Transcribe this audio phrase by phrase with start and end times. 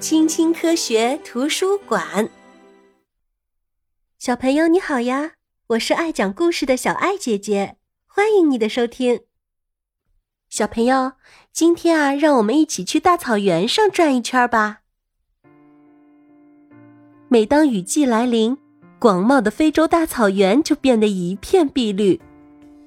[0.00, 2.28] 青青科学图书馆，
[4.16, 5.32] 小朋友你好呀！
[5.70, 9.22] 我是爱讲故事的小爱姐姐，欢迎你的收听。
[10.48, 11.14] 小朋友，
[11.52, 14.82] 今天啊，让我们一起去大草原上转一圈吧。
[17.26, 18.56] 每当雨季来临，
[19.00, 22.20] 广袤的非洲大草原就变得一片碧绿，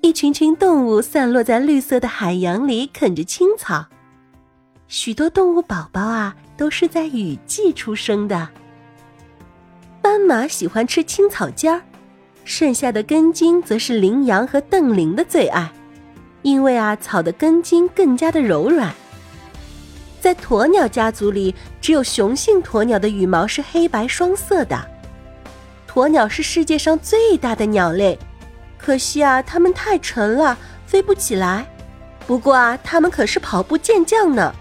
[0.00, 3.88] 一群群动物散落在绿色的海洋里，啃着青草。
[4.88, 8.48] 许多动物宝宝啊，都是在雨季出生的。
[10.00, 11.82] 斑马喜欢吃青草尖儿，
[12.44, 15.72] 剩下的根茎则是羚羊和瞪羚的最爱，
[16.42, 18.94] 因为啊，草的根茎更加的柔软。
[20.20, 24.78] 在鸵鸟家族里，只有雄性鸵鸟的羽毛是黑白双色的。
[25.92, 28.18] 鸵鸟是世界上最大的鸟类，
[28.78, 31.66] 可惜啊，它们太沉了，飞不起来。
[32.26, 34.54] 不过啊，它们可是跑步健将呢。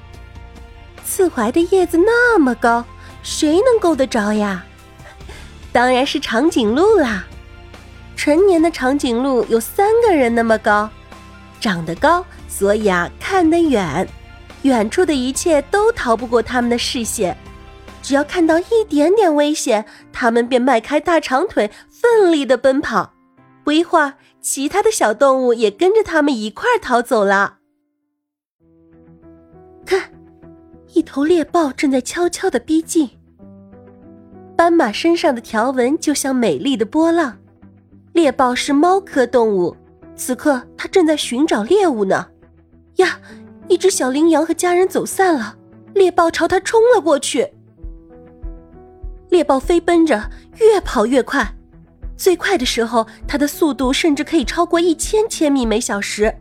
[1.13, 2.83] 刺槐的叶子那么高，
[3.21, 4.65] 谁能够得着呀？
[5.71, 7.23] 当然是长颈鹿啦！
[8.15, 10.89] 成年的长颈鹿有三个人那么高，
[11.59, 14.07] 长得高，所以啊看得远，
[14.63, 17.37] 远处的一切都逃不过他们的视线。
[18.01, 23.13] 只要看到一点点危险，他们便迈开大长腿，奋力的奔跑。
[23.63, 27.57] 不一会儿，其他的小动物也跟着他们一块儿逃走了。
[29.85, 30.09] 看。
[30.93, 33.09] 一头猎豹正在悄悄的逼近。
[34.55, 37.39] 斑马身上的条纹就像美丽的波浪。
[38.13, 39.75] 猎豹是猫科动物，
[40.15, 42.27] 此刻它正在寻找猎物呢。
[42.97, 43.19] 呀，
[43.67, 45.57] 一只小羚羊和家人走散了，
[45.95, 47.51] 猎豹朝它冲了过去。
[49.29, 51.55] 猎豹飞奔着，越跑越快，
[52.15, 56.31] 最快的时候，它的速度甚至可以超过一千千米每小时。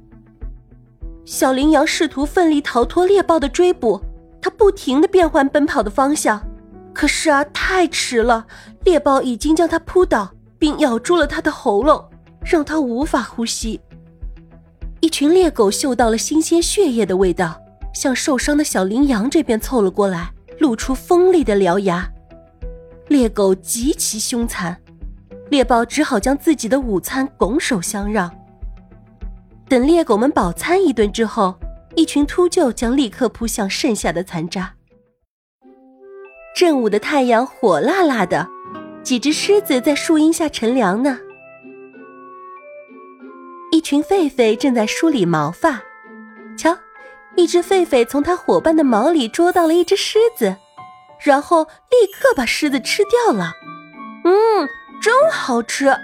[1.25, 3.99] 小羚羊试图奋力逃脱猎豹的追捕。
[4.43, 6.43] 他不停的变换奔跑的方向，
[6.93, 8.45] 可是啊，太迟了！
[8.85, 12.05] 猎豹已经将他扑倒，并咬住了他的喉咙，
[12.45, 13.81] 让他无法呼吸。
[14.99, 17.57] 一群猎狗嗅到了新鲜血液的味道，
[17.95, 22.11] 向受伤的小羚羊这边凑了过来，露出锋利的獠牙。
[23.07, 24.77] 猎狗极其凶残，
[25.51, 28.29] 猎豹只好将自己的午餐拱手相让。
[29.69, 31.55] 等猎狗们饱餐一顿之后。
[31.95, 34.75] 一群秃鹫将立刻扑向剩下的残渣。
[36.55, 38.49] 正午的太阳火辣辣的，
[39.03, 41.19] 几只狮子在树荫下乘凉呢。
[43.71, 45.83] 一群狒狒正在梳理毛发，
[46.57, 46.77] 瞧，
[47.37, 50.57] 一只狒狒从它伙伴的毛里捉到了一只狮子，
[51.21, 53.53] 然后立刻把狮子吃掉了。
[54.25, 54.69] 嗯，
[55.01, 55.97] 真好吃。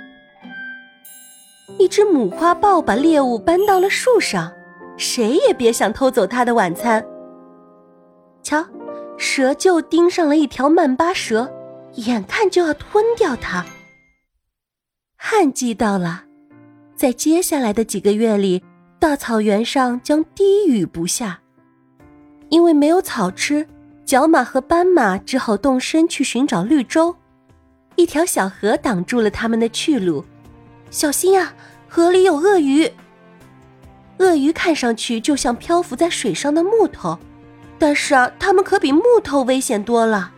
[1.78, 4.52] 一只母花豹把猎物搬到了树上。
[4.98, 7.02] 谁也别想偷走他的晚餐。
[8.42, 8.66] 瞧，
[9.16, 11.50] 蛇就盯上了一条曼巴蛇，
[11.94, 13.64] 眼看就要吞掉它。
[15.16, 16.24] 旱季到了，
[16.94, 18.62] 在接下来的几个月里，
[18.98, 21.40] 大草原上将滴雨不下，
[22.48, 23.66] 因为没有草吃，
[24.04, 27.14] 角马和斑马只好动身去寻找绿洲。
[27.96, 30.24] 一条小河挡住了他们的去路，
[30.90, 31.52] 小心呀，
[31.88, 32.90] 河里有鳄鱼。
[34.18, 37.18] 鳄鱼看上去就像漂浮在水上的木头，
[37.78, 40.32] 但是啊，它们可比木头危险多了。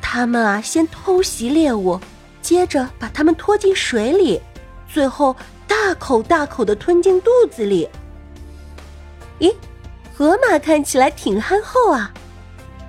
[0.00, 1.98] 它们啊，先偷袭猎物，
[2.42, 4.40] 接着把它们拖进水里，
[4.86, 5.34] 最后
[5.66, 7.88] 大口大口的吞进肚子里。
[9.40, 9.54] 咦，
[10.14, 12.12] 河马看起来挺憨厚啊，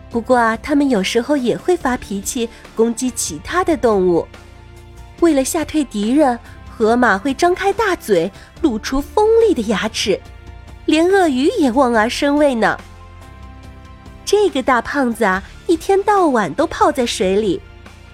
[0.09, 4.28] 不过啊，它们有时候也会发脾气，攻击其他的动物。
[5.22, 6.38] 为了吓退敌人。
[6.79, 8.31] 河马会张开大嘴，
[8.62, 10.17] 露出锋利的牙齿，
[10.85, 12.79] 连鳄鱼也望而生畏呢。
[14.23, 17.59] 这个大胖子啊，一天到晚都泡在水里，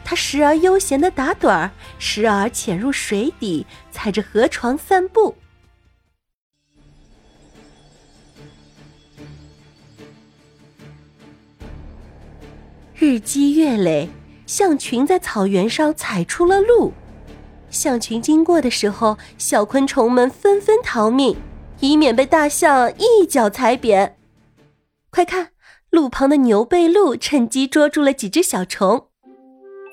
[0.03, 5.35] 他时而悠闲的打盹儿，时而潜入水底，踩着河床散步。
[12.95, 14.09] 日积月累，
[14.47, 16.91] 象群在草原上踩出了路。
[17.69, 21.35] 象群经过的时候，小昆虫们纷纷逃命，
[21.79, 24.17] 以免被大象一脚踩扁。
[25.09, 25.49] 快看，
[25.89, 29.07] 路旁的牛背鹿趁机捉住了几只小虫。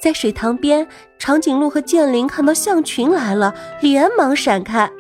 [0.01, 0.89] 在水塘边，
[1.19, 4.91] 长颈鹿和剑羚看到象群来了，连忙闪开。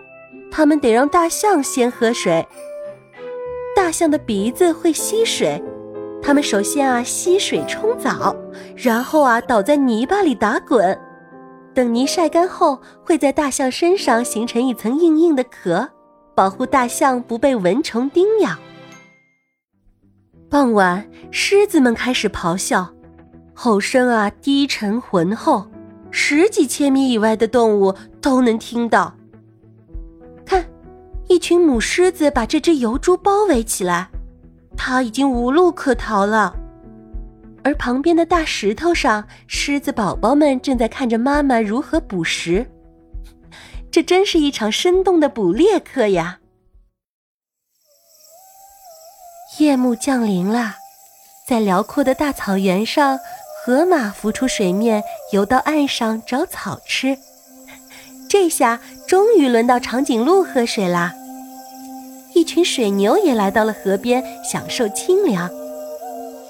[0.50, 2.46] 他们得让大象先喝水。
[3.74, 5.60] 大象的鼻子会吸水，
[6.22, 8.36] 它们首先啊吸水冲澡，
[8.76, 10.96] 然后啊倒在泥巴里打滚。
[11.74, 15.88] 等泥晒干后，会在大象身上形成一层硬硬的壳，
[16.34, 18.50] 保护大象不被蚊虫叮咬。
[20.50, 22.92] 傍晚，狮子们开始咆哮，
[23.54, 25.66] 吼声啊低沉浑厚，
[26.10, 29.14] 十几千米以外的动物都能听到。
[30.44, 30.64] 看，
[31.28, 34.10] 一群母狮子把这只疣猪包围起来，
[34.76, 36.54] 它已经无路可逃了。
[37.64, 42.66] 而旁边的大石头上，狮子宝宝们正在看着妈妈如何捕食。
[43.90, 46.40] 这真是一场生动的捕猎课呀！
[49.58, 50.76] 夜幕降临了，
[51.46, 53.18] 在辽阔的大草原上，
[53.64, 57.16] 河马浮出水面，游到岸上找草吃。
[58.28, 61.12] 这下终于轮到长颈鹿喝水啦。
[62.34, 65.50] 一群水牛也来到了河边，享受清凉。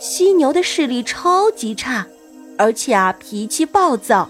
[0.02, 2.04] 犀牛的视力超级差，
[2.58, 4.28] 而且啊脾气暴躁。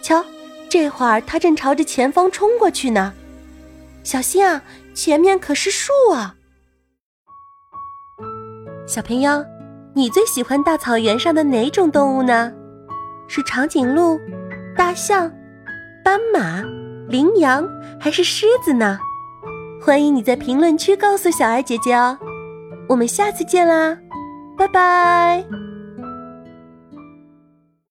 [0.00, 0.24] 瞧，
[0.66, 3.12] 这会儿它正朝着前方冲过去呢。
[4.02, 4.62] 小心啊，
[4.94, 6.34] 前面可是树啊！
[8.86, 9.44] 小朋友，
[9.94, 12.50] 你最喜欢大草原上的哪种动物呢？
[13.28, 14.18] 是长颈鹿、
[14.74, 15.30] 大象、
[16.02, 16.62] 斑马、
[17.10, 17.68] 羚羊，
[18.00, 18.98] 还是狮子呢？
[19.82, 22.18] 欢迎你在评论区告诉小爱姐姐哦。
[22.88, 23.98] 我们下次见啦，
[24.56, 25.63] 拜拜。